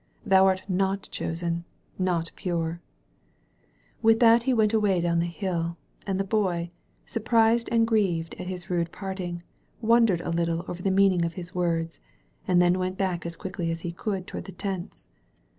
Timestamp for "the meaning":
10.81-11.23